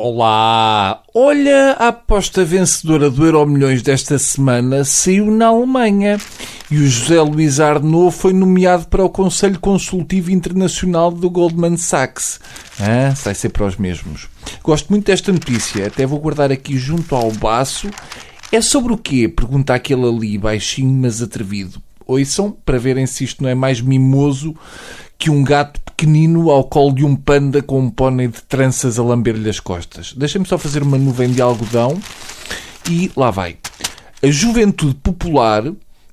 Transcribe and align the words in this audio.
Olá! 0.00 1.02
Olha, 1.12 1.72
a 1.72 1.88
aposta 1.88 2.44
vencedora 2.44 3.10
do 3.10 3.26
Euro 3.26 3.44
Milhões 3.44 3.82
desta 3.82 4.16
semana 4.16 4.84
saiu 4.84 5.28
na 5.28 5.48
Alemanha 5.48 6.18
e 6.70 6.76
o 6.76 6.86
José 6.86 7.20
Luís 7.20 7.58
Arnaud 7.58 8.14
foi 8.14 8.32
nomeado 8.32 8.86
para 8.86 9.04
o 9.04 9.10
Conselho 9.10 9.58
Consultivo 9.58 10.30
Internacional 10.30 11.10
do 11.10 11.28
Goldman 11.28 11.76
Sachs. 11.76 12.38
Ah, 12.78 13.12
sai 13.16 13.34
ser 13.34 13.48
para 13.48 13.66
os 13.66 13.76
mesmos. 13.76 14.28
Gosto 14.62 14.88
muito 14.90 15.06
desta 15.06 15.32
notícia, 15.32 15.88
até 15.88 16.06
vou 16.06 16.20
guardar 16.20 16.52
aqui 16.52 16.78
junto 16.78 17.16
ao 17.16 17.32
baço. 17.32 17.90
É 18.52 18.60
sobre 18.60 18.92
o 18.92 18.98
quê? 18.98 19.28
Pergunta 19.28 19.74
aquele 19.74 20.06
ali, 20.06 20.38
baixinho 20.38 20.94
mas 20.94 21.20
atrevido. 21.20 21.82
Ouçam, 22.06 22.56
para 22.64 22.78
verem 22.78 23.04
se 23.04 23.24
isto 23.24 23.42
não 23.42 23.50
é 23.50 23.54
mais 23.56 23.80
mimoso 23.80 24.54
que 25.18 25.28
um 25.28 25.42
gato 25.42 25.80
pequenino 25.98 26.48
ao 26.48 26.62
colo 26.62 26.94
de 26.94 27.04
um 27.04 27.16
panda 27.16 27.60
com 27.60 27.80
um 27.80 27.90
pônei 27.90 28.28
de 28.28 28.40
tranças 28.42 29.00
a 29.00 29.02
lamber-lhe 29.02 29.50
as 29.50 29.58
costas. 29.58 30.12
Deixem-me 30.12 30.46
só 30.46 30.56
fazer 30.56 30.80
uma 30.80 30.96
nuvem 30.96 31.32
de 31.32 31.42
algodão 31.42 31.98
e 32.88 33.10
lá 33.16 33.32
vai. 33.32 33.56
A 34.22 34.28
juventude 34.28 34.94
popular 34.94 35.64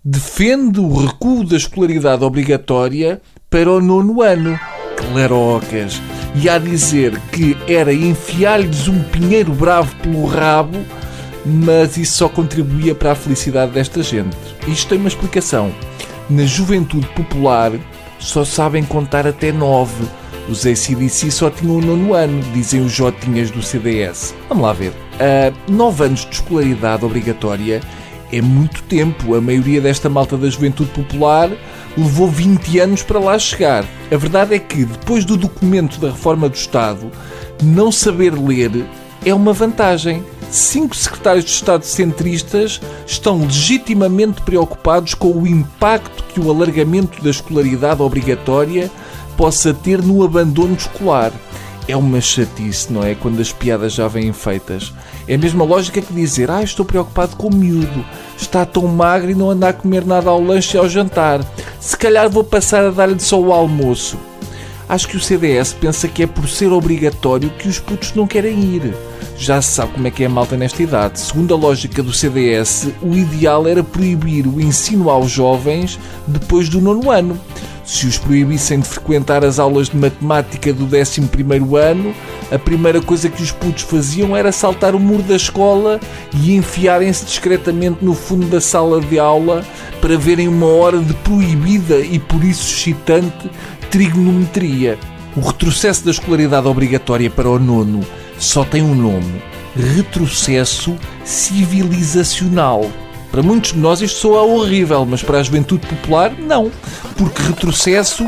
defende 0.03 0.79
o 0.79 1.05
recuo 1.05 1.43
da 1.43 1.55
escolaridade 1.55 2.23
obrigatória 2.23 3.21
para 3.47 3.71
o 3.71 3.79
nono 3.79 4.23
ano. 4.23 4.59
Clarocas! 4.97 6.01
E 6.33 6.49
a 6.49 6.57
dizer 6.57 7.19
que 7.31 7.55
era 7.67 7.93
enfiar-lhes 7.93 8.87
um 8.87 9.03
pinheiro 9.03 9.53
bravo 9.53 9.95
pelo 9.97 10.25
rabo, 10.25 10.79
mas 11.45 11.95
isso 11.95 12.17
só 12.17 12.27
contribuía 12.27 12.95
para 12.95 13.11
a 13.11 13.15
felicidade 13.15 13.73
desta 13.73 14.01
gente. 14.01 14.35
Isto 14.67 14.89
tem 14.89 14.97
uma 14.97 15.09
explicação. 15.09 15.71
Na 16.27 16.43
juventude 16.43 17.05
popular, 17.09 17.71
só 18.19 18.45
sabem 18.45 18.83
contar 18.83 19.27
até 19.27 19.51
nove. 19.51 20.05
Os 20.47 20.65
ACDC 20.65 21.31
só 21.31 21.49
tinham 21.49 21.77
o 21.77 21.81
nono 21.81 22.13
ano, 22.13 22.41
dizem 22.53 22.81
os 22.81 22.91
Jotinhas 22.91 23.49
do 23.49 23.61
CDS. 23.61 24.35
Vamos 24.47 24.63
lá 24.63 24.73
ver. 24.73 24.89
Uh, 24.89 25.71
nove 25.71 26.05
anos 26.05 26.25
de 26.25 26.35
escolaridade 26.35 27.03
obrigatória 27.03 27.81
é 28.31 28.41
muito 28.41 28.83
tempo. 28.83 29.35
A 29.35 29.41
maioria 29.41 29.81
desta 29.81 30.09
malta 30.09 30.37
da 30.37 30.49
juventude 30.49 30.91
popular 30.91 31.49
levou 31.97 32.27
20 32.27 32.79
anos 32.79 33.03
para 33.03 33.19
lá 33.19 33.39
chegar. 33.39 33.85
A 34.11 34.17
verdade 34.17 34.53
é 34.53 34.59
que, 34.59 34.85
depois 34.85 35.25
do 35.25 35.37
documento 35.37 35.99
da 35.99 36.11
reforma 36.11 36.47
do 36.47 36.55
Estado, 36.55 37.11
não 37.63 37.91
saber 37.91 38.33
ler 38.33 38.85
é 39.25 39.33
uma 39.33 39.53
vantagem 39.53 40.23
cinco 40.49 40.95
secretários 40.95 41.45
de 41.45 41.51
Estado 41.51 41.83
centristas 41.83 42.79
estão 43.05 43.39
legitimamente 43.39 44.41
preocupados 44.41 45.13
com 45.13 45.31
o 45.31 45.47
impacto 45.47 46.23
que 46.33 46.39
o 46.39 46.49
alargamento 46.49 47.21
da 47.23 47.29
escolaridade 47.29 48.01
obrigatória 48.01 48.89
possa 49.37 49.73
ter 49.73 50.01
no 50.01 50.23
abandono 50.23 50.75
escolar. 50.75 51.31
É 51.87 51.95
uma 51.95 52.19
chatice, 52.19 52.91
não 52.91 53.03
é? 53.03 53.13
Quando 53.13 53.39
as 53.39 53.51
piadas 53.51 53.93
já 53.93 54.07
vêm 54.07 54.33
feitas. 54.33 54.91
É 55.27 55.35
a 55.35 55.37
mesma 55.37 55.63
lógica 55.63 56.01
que 56.01 56.13
dizer: 56.13 56.49
Ah, 56.49 56.63
estou 56.63 56.83
preocupado 56.83 57.35
com 57.35 57.47
o 57.47 57.55
miúdo. 57.55 58.03
Está 58.35 58.65
tão 58.65 58.87
magro 58.87 59.29
e 59.29 59.35
não 59.35 59.51
anda 59.51 59.69
a 59.69 59.73
comer 59.73 60.03
nada 60.03 60.31
ao 60.31 60.41
lanche 60.41 60.75
e 60.75 60.79
ao 60.79 60.89
jantar. 60.89 61.45
Se 61.79 61.95
calhar 61.95 62.27
vou 62.27 62.43
passar 62.43 62.85
a 62.85 62.89
dar-lhe 62.89 63.19
só 63.19 63.39
o 63.39 63.53
almoço. 63.53 64.17
Acho 64.89 65.07
que 65.07 65.17
o 65.17 65.21
CDS 65.21 65.73
pensa 65.73 66.07
que 66.07 66.23
é 66.23 66.27
por 66.27 66.47
ser 66.49 66.71
obrigatório 66.71 67.51
que 67.51 67.67
os 67.67 67.79
putos 67.79 68.13
não 68.13 68.25
querem 68.25 68.59
ir 68.59 68.93
já 69.37 69.61
se 69.61 69.71
sabe 69.71 69.93
como 69.93 70.07
é 70.07 70.11
que 70.11 70.23
é 70.23 70.27
a 70.27 70.29
malta 70.29 70.55
nesta 70.55 70.81
idade. 70.81 71.19
Segundo 71.19 71.53
a 71.53 71.57
lógica 71.57 72.01
do 72.01 72.13
CDS, 72.13 72.89
o 73.01 73.13
ideal 73.13 73.67
era 73.67 73.83
proibir 73.83 74.47
o 74.47 74.61
ensino 74.61 75.09
aos 75.09 75.29
jovens 75.29 75.99
depois 76.27 76.69
do 76.69 76.79
nono 76.79 77.11
ano. 77.11 77.39
Se 77.83 78.07
os 78.07 78.17
proibissem 78.17 78.79
de 78.79 78.87
frequentar 78.87 79.45
as 79.45 79.59
aulas 79.59 79.89
de 79.89 79.97
matemática 79.97 80.73
do 80.73 80.85
11 80.85 81.21
ano, 81.79 82.15
a 82.51 82.57
primeira 82.57 82.99
coisa 82.99 83.29
que 83.29 83.43
os 83.43 83.51
putos 83.51 83.83
faziam 83.83 84.35
era 84.35 84.51
saltar 84.51 84.95
o 84.95 84.99
muro 84.99 85.21
da 85.21 85.35
escola 85.35 85.99
e 86.33 86.55
enfiarem-se 86.55 87.25
discretamente 87.25 88.03
no 88.03 88.15
fundo 88.15 88.47
da 88.47 88.59
sala 88.59 88.99
de 88.99 89.19
aula 89.19 89.63
para 90.01 90.17
verem 90.17 90.47
uma 90.47 90.65
hora 90.65 90.97
de 90.97 91.13
proibida 91.13 91.99
e 91.99 92.17
por 92.17 92.43
isso 92.43 92.73
excitante 92.73 93.51
trigonometria. 93.91 94.97
O 95.35 95.41
retrocesso 95.41 96.05
da 96.05 96.11
escolaridade 96.11 96.65
obrigatória 96.65 97.29
para 97.29 97.49
o 97.49 97.59
nono 97.59 98.05
só 98.39 98.63
tem 98.63 98.81
um 98.81 98.95
nome: 98.95 99.41
retrocesso 99.75 100.95
civilizacional. 101.25 102.89
Para 103.31 103.43
muitos 103.43 103.73
de 103.73 103.79
nós 103.79 104.01
isto 104.01 104.19
soa 104.19 104.43
horrível, 104.43 105.05
mas 105.05 105.21
para 105.21 105.39
a 105.39 105.43
juventude 105.43 105.85
popular, 105.85 106.31
não. 106.39 106.71
Porque 107.17 107.41
retrocesso 107.41 108.25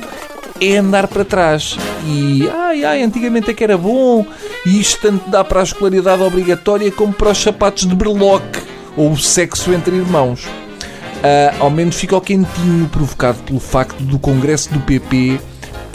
é 0.60 0.76
andar 0.76 1.08
para 1.08 1.24
trás. 1.24 1.78
E, 2.06 2.46
ai, 2.50 2.84
ai, 2.84 3.04
antigamente 3.04 3.52
é 3.52 3.54
que 3.54 3.64
era 3.64 3.78
bom, 3.78 4.26
e 4.66 4.78
isto 4.78 5.00
tanto 5.02 5.30
dá 5.30 5.46
para 5.46 5.62
a 5.62 5.64
escolaridade 5.64 6.22
obrigatória 6.22 6.92
como 6.92 7.14
para 7.14 7.32
os 7.32 7.38
sapatos 7.38 7.88
de 7.88 7.96
berloque, 7.96 8.60
ou 8.98 9.12
o 9.12 9.18
sexo 9.18 9.72
entre 9.72 9.96
irmãos. 9.96 10.44
Uh, 10.44 11.62
ao 11.62 11.70
menos 11.72 11.96
fica 11.96 12.18
o 12.18 12.22
quentinho 12.22 12.90
provocado 12.90 13.40
pelo 13.44 13.62
facto 13.62 14.04
do 14.04 14.20
Congresso 14.20 14.74
do 14.74 14.80
PP 14.82 15.40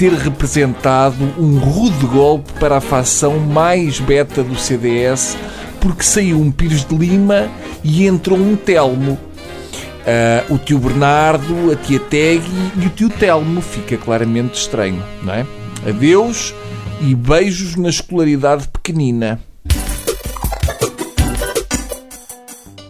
ter 0.02 0.14
representado 0.14 1.22
um 1.38 1.58
rude 1.58 2.06
golpe 2.06 2.52
para 2.54 2.78
a 2.78 2.80
facção 2.80 3.38
mais 3.38 4.00
beta 4.00 4.42
do 4.42 4.58
CDS, 4.58 5.38
porque 5.80 6.02
saiu 6.02 6.40
um 6.40 6.50
Pires 6.50 6.84
de 6.84 6.92
Lima 6.92 7.48
e 7.84 8.04
entrou 8.04 8.36
um 8.36 8.56
Telmo. 8.56 9.12
Uh, 9.12 10.54
o 10.54 10.58
tio 10.58 10.80
Bernardo, 10.80 11.70
a 11.70 11.76
tia 11.76 12.00
Tegui 12.00 12.72
e 12.78 12.86
o 12.86 12.90
tio 12.90 13.08
Telmo. 13.10 13.62
Fica 13.62 13.96
claramente 13.96 14.54
estranho, 14.54 15.00
não 15.22 15.34
é? 15.34 15.46
Adeus 15.88 16.52
e 17.00 17.14
beijos 17.14 17.76
na 17.76 17.88
escolaridade 17.88 18.66
pequenina. 18.66 19.38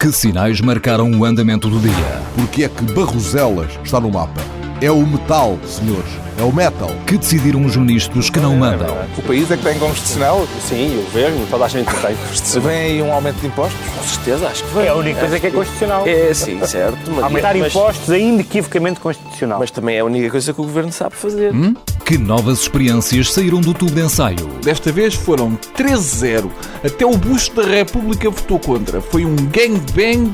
Que 0.01 0.11
sinais 0.13 0.63
marcaram 0.63 1.11
o 1.11 1.27
andamento 1.27 1.69
do 1.69 1.79
dia? 1.79 2.23
Porque 2.35 2.65
é 2.65 2.71
que 2.71 2.85
Barroselas 2.95 3.79
está 3.85 4.01
no 4.01 4.11
mapa? 4.11 4.41
É 4.81 4.91
o 4.91 5.07
metal, 5.07 5.59
senhores. 5.67 6.32
É 6.43 6.45
o 6.45 6.53
metal. 6.53 6.91
Que 7.07 7.17
decidiram 7.17 7.65
os 7.65 7.77
ministros 7.77 8.29
que 8.29 8.41
não 8.41 8.57
mandam. 8.57 8.97
O 9.17 9.23
país 9.23 9.49
é 9.49 9.57
que 9.57 9.63
tem 9.63 9.79
constitucional? 9.79 10.45
Sim, 10.69 10.99
o 10.99 11.03
governo, 11.03 11.47
toda 11.49 11.67
a 11.67 11.69
gente 11.69 11.87
tem 11.87 12.17
constitucional. 12.17 12.69
Vem 12.69 12.81
aí 12.81 13.01
um 13.01 13.13
aumento 13.13 13.37
de 13.37 13.47
impostos? 13.47 13.79
Com 13.97 14.03
certeza, 14.03 14.49
acho 14.49 14.65
que 14.65 14.75
vem. 14.75 14.87
É 14.87 14.89
a 14.89 14.95
única 14.97 15.21
coisa 15.21 15.39
que 15.39 15.47
é 15.47 15.51
constitucional. 15.53 16.05
É, 16.05 16.35
sim, 16.35 16.67
certo. 16.67 17.13
Mas, 17.13 17.23
Aumentar 17.23 17.55
mas, 17.55 17.69
impostos 17.69 18.11
é 18.11 18.19
inequivocamente 18.19 18.99
constitucional. 18.99 19.61
Mas 19.61 19.71
também 19.71 19.99
é 19.99 20.01
a 20.01 20.05
única 20.05 20.31
coisa 20.31 20.53
que 20.53 20.61
o 20.61 20.65
governo 20.65 20.91
sabe 20.91 21.15
fazer. 21.15 21.55
Hum? 21.55 21.77
Que 22.05 22.19
novas 22.19 22.63
experiências 22.63 23.33
saíram 23.33 23.61
do 23.61 23.73
tubo 23.73 23.93
de 23.93 24.01
ensaio? 24.01 24.49
Desta 24.65 24.91
vez 24.91 25.15
foram 25.15 25.57
13-0. 25.79 26.51
Até 26.85 27.07
o 27.07 27.17
busto 27.17 27.63
da 27.63 27.69
República 27.69 28.29
votou 28.29 28.59
contra. 28.59 29.01
Foi 29.01 29.25
um 29.25 29.37
gangbang 29.37 30.33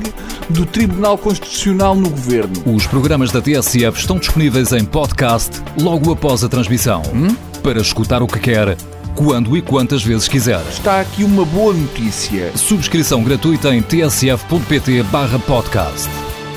do 0.49 0.65
Tribunal 0.65 1.17
Constitucional 1.17 1.95
no 1.95 2.09
governo. 2.09 2.61
Os 2.65 2.85
programas 2.87 3.31
da 3.31 3.41
TSF 3.41 3.99
estão 3.99 4.17
disponíveis 4.17 4.73
em 4.73 4.83
podcast 4.83 5.61
logo 5.79 6.11
após 6.11 6.43
a 6.43 6.49
transmissão. 6.49 7.03
Hum? 7.13 7.35
Para 7.61 7.79
escutar 7.79 8.23
o 8.23 8.27
que 8.27 8.39
quer, 8.39 8.75
quando 9.15 9.55
e 9.55 9.61
quantas 9.61 10.03
vezes 10.03 10.27
quiser. 10.27 10.59
Está 10.69 10.99
aqui 11.01 11.23
uma 11.23 11.45
boa 11.45 11.73
notícia. 11.73 12.51
Subscrição 12.57 13.23
gratuita 13.23 13.75
em 13.75 13.81
tsf.pt/podcast. 13.81 16.09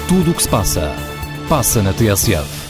Tudo 0.08 0.30
o 0.30 0.34
que 0.34 0.42
se 0.42 0.48
passa, 0.48 0.90
passa 1.48 1.82
na 1.82 1.92
TSF. 1.92 2.61